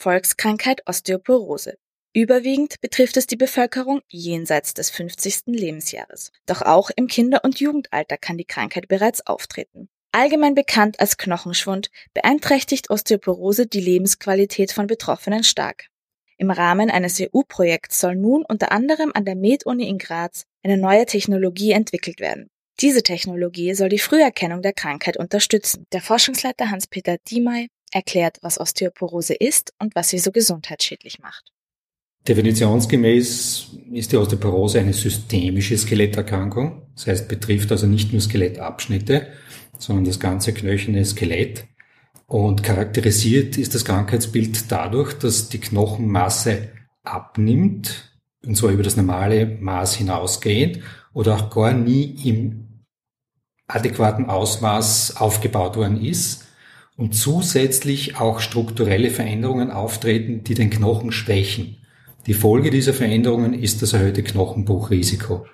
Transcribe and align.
Volkskrankheit 0.00 0.80
Osteoporose. 0.86 1.76
Überwiegend 2.14 2.80
betrifft 2.80 3.18
es 3.18 3.26
die 3.26 3.36
Bevölkerung 3.36 4.00
jenseits 4.08 4.72
des 4.72 4.88
50. 4.88 5.42
Lebensjahres. 5.48 6.32
Doch 6.46 6.62
auch 6.62 6.90
im 6.96 7.06
Kinder- 7.06 7.44
und 7.44 7.60
Jugendalter 7.60 8.16
kann 8.16 8.38
die 8.38 8.46
Krankheit 8.46 8.88
bereits 8.88 9.26
auftreten. 9.26 9.90
Allgemein 10.10 10.54
bekannt 10.54 10.98
als 11.00 11.18
Knochenschwund 11.18 11.90
beeinträchtigt 12.14 12.88
Osteoporose 12.88 13.66
die 13.66 13.82
Lebensqualität 13.82 14.72
von 14.72 14.86
Betroffenen 14.86 15.44
stark. 15.44 15.88
Im 16.38 16.50
Rahmen 16.50 16.90
eines 16.90 17.20
EU-Projekts 17.20 18.00
soll 18.00 18.16
nun 18.16 18.42
unter 18.48 18.72
anderem 18.72 19.12
an 19.14 19.26
der 19.26 19.36
Med-Uni 19.36 19.86
in 19.86 19.98
Graz 19.98 20.44
eine 20.62 20.78
neue 20.78 21.04
Technologie 21.04 21.72
entwickelt 21.72 22.20
werden. 22.20 22.48
Diese 22.80 23.02
Technologie 23.02 23.74
soll 23.74 23.90
die 23.90 23.98
Früherkennung 23.98 24.62
der 24.62 24.72
Krankheit 24.72 25.18
unterstützen. 25.18 25.84
Der 25.92 26.00
Forschungsleiter 26.00 26.70
Hans-Peter 26.70 27.18
Diemey 27.28 27.68
erklärt, 27.90 28.38
was 28.42 28.60
Osteoporose 28.60 29.34
ist 29.34 29.72
und 29.78 29.94
was 29.94 30.08
sie 30.08 30.18
so 30.18 30.30
gesundheitsschädlich 30.32 31.18
macht. 31.20 31.52
Definitionsgemäß 32.28 33.68
ist 33.92 34.12
die 34.12 34.16
Osteoporose 34.16 34.80
eine 34.80 34.92
systemische 34.92 35.76
Skeletterkrankung. 35.78 36.82
Das 36.94 37.06
heißt, 37.06 37.28
betrifft 37.28 37.72
also 37.72 37.86
nicht 37.86 38.12
nur 38.12 38.20
Skelettabschnitte, 38.20 39.28
sondern 39.78 40.04
das 40.04 40.20
ganze 40.20 40.52
knöcherne 40.52 41.04
Skelett. 41.04 41.66
Und 42.26 42.62
charakterisiert 42.62 43.56
ist 43.58 43.74
das 43.74 43.84
Krankheitsbild 43.84 44.70
dadurch, 44.70 45.14
dass 45.14 45.48
die 45.48 45.58
Knochenmasse 45.58 46.68
abnimmt, 47.02 48.12
und 48.44 48.56
zwar 48.56 48.70
über 48.70 48.82
das 48.82 48.96
normale 48.96 49.46
Maß 49.46 49.96
hinausgehend, 49.96 50.80
oder 51.12 51.34
auch 51.34 51.50
gar 51.50 51.72
nie 51.72 52.16
im 52.24 52.84
adäquaten 53.66 54.26
Ausmaß 54.26 55.16
aufgebaut 55.16 55.76
worden 55.76 56.00
ist 56.04 56.44
und 56.96 57.14
zusätzlich 57.14 58.16
auch 58.16 58.40
strukturelle 58.40 59.10
Veränderungen 59.10 59.70
auftreten, 59.70 60.44
die 60.44 60.54
den 60.54 60.70
Knochen 60.70 61.12
schwächen. 61.12 61.78
Die 62.26 62.34
Folge 62.34 62.70
dieser 62.70 62.92
Veränderungen 62.92 63.54
ist 63.54 63.82
das 63.82 63.92
erhöhte 63.92 64.22
Knochenbruchrisiko. 64.22 65.46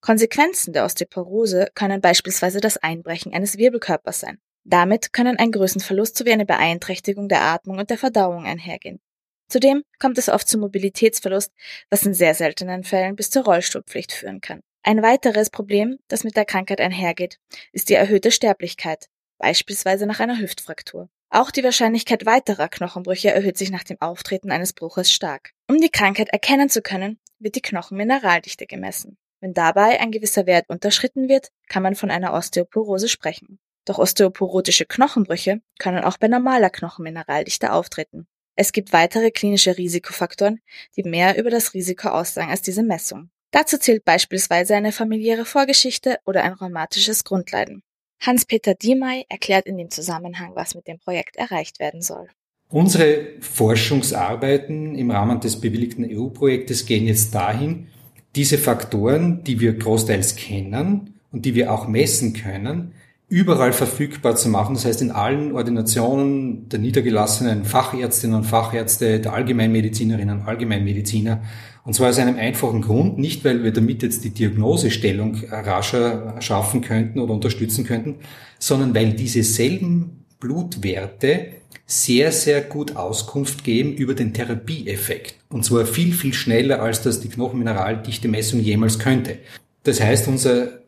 Konsequenzen 0.00 0.72
der 0.72 0.86
Osteoporose 0.86 1.68
können 1.74 2.00
beispielsweise 2.00 2.60
das 2.60 2.78
Einbrechen 2.78 3.34
eines 3.34 3.58
Wirbelkörpers 3.58 4.20
sein. 4.20 4.38
Damit 4.64 5.12
können 5.12 5.38
ein 5.38 5.52
Größenverlust 5.52 6.16
sowie 6.16 6.32
eine 6.32 6.46
Beeinträchtigung 6.46 7.28
der 7.28 7.42
Atmung 7.42 7.78
und 7.78 7.90
der 7.90 7.98
Verdauung 7.98 8.46
einhergehen. 8.46 9.00
Zudem 9.48 9.82
kommt 9.98 10.16
es 10.16 10.28
oft 10.28 10.48
zu 10.48 10.58
Mobilitätsverlust, 10.58 11.52
was 11.90 12.06
in 12.06 12.14
sehr 12.14 12.34
seltenen 12.34 12.84
Fällen 12.84 13.16
bis 13.16 13.30
zur 13.30 13.44
Rollstuhlpflicht 13.44 14.12
führen 14.12 14.40
kann. 14.40 14.60
Ein 14.82 15.02
weiteres 15.02 15.50
Problem, 15.50 15.98
das 16.08 16.24
mit 16.24 16.36
der 16.36 16.44
Krankheit 16.44 16.80
einhergeht, 16.80 17.38
ist 17.72 17.90
die 17.90 17.94
erhöhte 17.94 18.30
Sterblichkeit, 18.30 19.08
beispielsweise 19.40 20.06
nach 20.06 20.20
einer 20.20 20.38
Hüftfraktur. 20.38 21.08
Auch 21.30 21.50
die 21.50 21.64
Wahrscheinlichkeit 21.64 22.26
weiterer 22.26 22.68
Knochenbrüche 22.68 23.30
erhöht 23.30 23.58
sich 23.58 23.70
nach 23.70 23.84
dem 23.84 24.00
Auftreten 24.00 24.52
eines 24.52 24.72
Bruches 24.72 25.12
stark. 25.12 25.50
Um 25.68 25.80
die 25.80 25.90
Krankheit 25.90 26.28
erkennen 26.28 26.68
zu 26.68 26.82
können, 26.82 27.18
wird 27.38 27.56
die 27.56 27.62
Knochenmineraldichte 27.62 28.66
gemessen. 28.66 29.16
Wenn 29.40 29.54
dabei 29.54 30.00
ein 30.00 30.10
gewisser 30.10 30.46
Wert 30.46 30.68
unterschritten 30.68 31.28
wird, 31.28 31.48
kann 31.68 31.82
man 31.82 31.94
von 31.94 32.10
einer 32.10 32.34
Osteoporose 32.34 33.08
sprechen. 33.08 33.58
Doch 33.86 33.98
osteoporotische 33.98 34.84
Knochenbrüche 34.84 35.62
können 35.78 36.04
auch 36.04 36.18
bei 36.18 36.28
normaler 36.28 36.70
Knochenmineraldichte 36.70 37.72
auftreten. 37.72 38.26
Es 38.56 38.72
gibt 38.72 38.92
weitere 38.92 39.30
klinische 39.30 39.78
Risikofaktoren, 39.78 40.60
die 40.96 41.04
mehr 41.04 41.38
über 41.38 41.48
das 41.48 41.72
Risiko 41.72 42.08
aussagen 42.08 42.50
als 42.50 42.60
diese 42.60 42.82
Messung. 42.82 43.30
Dazu 43.52 43.78
zählt 43.78 44.04
beispielsweise 44.04 44.76
eine 44.76 44.92
familiäre 44.92 45.44
Vorgeschichte 45.44 46.18
oder 46.26 46.44
ein 46.44 46.52
rheumatisches 46.52 47.24
Grundleiden. 47.24 47.82
Hans-Peter 48.20 48.74
Diemey 48.74 49.24
erklärt 49.28 49.66
in 49.66 49.78
dem 49.78 49.90
Zusammenhang, 49.90 50.52
was 50.54 50.74
mit 50.74 50.86
dem 50.86 50.98
Projekt 50.98 51.36
erreicht 51.36 51.80
werden 51.80 52.02
soll. 52.02 52.28
Unsere 52.68 53.40
Forschungsarbeiten 53.40 54.94
im 54.94 55.10
Rahmen 55.10 55.40
des 55.40 55.60
bewilligten 55.60 56.04
EU-Projektes 56.04 56.86
gehen 56.86 57.06
jetzt 57.06 57.34
dahin, 57.34 57.88
diese 58.36 58.58
Faktoren, 58.58 59.42
die 59.42 59.58
wir 59.58 59.72
großteils 59.72 60.36
kennen 60.36 61.18
und 61.32 61.46
die 61.46 61.54
wir 61.54 61.72
auch 61.72 61.88
messen 61.88 62.32
können, 62.32 62.92
überall 63.30 63.72
verfügbar 63.72 64.34
zu 64.34 64.48
machen. 64.48 64.74
Das 64.74 64.84
heißt, 64.84 65.00
in 65.00 65.12
allen 65.12 65.52
Ordinationen 65.52 66.68
der 66.68 66.80
niedergelassenen 66.80 67.64
Fachärztinnen 67.64 68.36
und 68.36 68.44
Fachärzte, 68.44 69.20
der 69.20 69.32
Allgemeinmedizinerinnen 69.32 70.40
und 70.40 70.46
Allgemeinmediziner. 70.46 71.40
Und 71.84 71.94
zwar 71.94 72.10
aus 72.10 72.18
einem 72.18 72.36
einfachen 72.36 72.82
Grund, 72.82 73.18
nicht 73.18 73.44
weil 73.44 73.62
wir 73.62 73.72
damit 73.72 74.02
jetzt 74.02 74.24
die 74.24 74.30
Diagnosestellung 74.30 75.36
rascher 75.48 76.34
schaffen 76.40 76.82
könnten 76.82 77.20
oder 77.20 77.32
unterstützen 77.32 77.84
könnten, 77.86 78.16
sondern 78.58 78.94
weil 78.94 79.12
diese 79.12 79.44
selben 79.44 80.26
Blutwerte 80.40 81.52
sehr, 81.86 82.32
sehr 82.32 82.62
gut 82.62 82.96
Auskunft 82.96 83.62
geben 83.62 83.92
über 83.92 84.14
den 84.14 84.34
Therapieeffekt. 84.34 85.36
Und 85.50 85.64
zwar 85.64 85.86
viel, 85.86 86.12
viel 86.12 86.34
schneller, 86.34 86.82
als 86.82 87.02
das 87.02 87.20
die 87.20 87.28
Knochenmineraldichte 87.28 88.26
Messung 88.26 88.58
jemals 88.60 88.98
könnte. 88.98 89.38
Das 89.84 90.00
heißt, 90.00 90.26
unser 90.28 90.79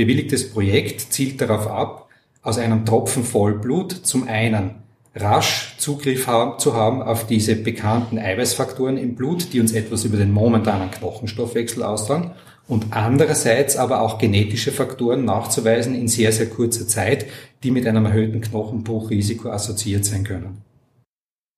bewilligtes 0.00 0.50
Projekt 0.50 1.12
zielt 1.12 1.42
darauf 1.42 1.66
ab, 1.66 2.08
aus 2.40 2.56
einem 2.56 2.86
Tropfen 2.86 3.22
Vollblut 3.22 3.92
zum 3.92 4.26
einen 4.26 4.76
rasch 5.14 5.74
Zugriff 5.76 6.26
haben, 6.26 6.58
zu 6.58 6.74
haben 6.74 7.02
auf 7.02 7.26
diese 7.26 7.54
bekannten 7.54 8.18
Eiweißfaktoren 8.18 8.96
im 8.96 9.14
Blut, 9.14 9.52
die 9.52 9.60
uns 9.60 9.72
etwas 9.72 10.04
über 10.04 10.16
den 10.16 10.32
momentanen 10.32 10.90
Knochenstoffwechsel 10.90 11.82
aussagen 11.82 12.30
und 12.66 12.86
andererseits 12.92 13.76
aber 13.76 14.00
auch 14.00 14.16
genetische 14.16 14.72
Faktoren 14.72 15.26
nachzuweisen 15.26 15.94
in 15.94 16.08
sehr, 16.08 16.32
sehr 16.32 16.48
kurzer 16.48 16.88
Zeit, 16.88 17.26
die 17.62 17.70
mit 17.70 17.86
einem 17.86 18.06
erhöhten 18.06 18.40
Knochenbruchrisiko 18.40 19.50
assoziiert 19.50 20.06
sein 20.06 20.24
können. 20.24 20.62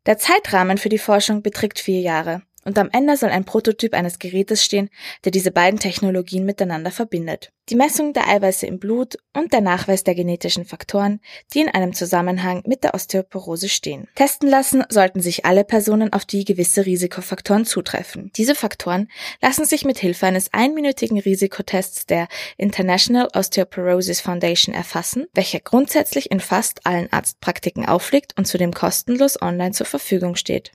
Der 0.06 0.18
Zeitrahmen 0.18 0.78
für 0.78 0.88
die 0.88 0.98
Forschung 0.98 1.42
beträgt 1.42 1.78
vier 1.78 2.00
Jahre 2.00 2.42
und 2.64 2.78
am 2.78 2.90
Ende 2.92 3.16
soll 3.16 3.30
ein 3.30 3.44
Prototyp 3.44 3.94
eines 3.94 4.18
Gerätes 4.18 4.64
stehen, 4.64 4.90
der 5.24 5.32
diese 5.32 5.50
beiden 5.50 5.80
Technologien 5.80 6.44
miteinander 6.44 6.90
verbindet. 6.90 7.52
Die 7.68 7.76
Messung 7.76 8.12
der 8.12 8.28
Eiweiße 8.28 8.66
im 8.66 8.80
Blut 8.80 9.18
und 9.34 9.52
der 9.52 9.60
Nachweis 9.60 10.02
der 10.02 10.16
genetischen 10.16 10.64
Faktoren, 10.64 11.20
die 11.54 11.60
in 11.60 11.68
einem 11.68 11.94
Zusammenhang 11.94 12.62
mit 12.66 12.82
der 12.82 12.92
Osteoporose 12.94 13.68
stehen. 13.68 14.08
Testen 14.16 14.48
lassen 14.48 14.84
sollten 14.88 15.20
sich 15.20 15.44
alle 15.44 15.62
Personen, 15.62 16.12
auf 16.12 16.24
die 16.24 16.44
gewisse 16.44 16.84
Risikofaktoren 16.84 17.64
zutreffen. 17.64 18.32
Diese 18.36 18.56
Faktoren 18.56 19.08
lassen 19.40 19.64
sich 19.64 19.84
mit 19.84 19.98
Hilfe 19.98 20.26
eines 20.26 20.52
einminütigen 20.52 21.20
Risikotests 21.20 22.06
der 22.06 22.26
International 22.56 23.28
Osteoporosis 23.32 24.20
Foundation 24.20 24.74
erfassen, 24.74 25.26
welcher 25.32 25.60
grundsätzlich 25.60 26.32
in 26.32 26.40
fast 26.40 26.84
allen 26.84 27.12
Arztpraktiken 27.12 27.86
aufliegt 27.86 28.36
und 28.36 28.46
zudem 28.46 28.74
kostenlos 28.74 29.40
online 29.40 29.72
zur 29.72 29.86
Verfügung 29.86 30.34
steht. 30.34 30.72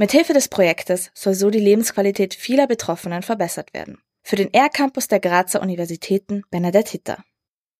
Mithilfe 0.00 0.32
des 0.32 0.48
Projektes 0.48 1.10
soll 1.12 1.34
so 1.34 1.50
die 1.50 1.60
Lebensqualität 1.60 2.32
vieler 2.32 2.66
Betroffenen 2.66 3.20
verbessert 3.20 3.74
werden. 3.74 3.98
Für 4.22 4.36
den 4.36 4.50
R-Campus 4.50 5.08
der 5.08 5.20
Grazer 5.20 5.60
Universitäten 5.60 6.42
Bernadette 6.50 6.92
Hitter. 6.92 7.22